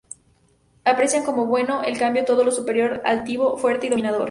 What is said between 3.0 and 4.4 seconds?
y altivo, fuerte y dominador.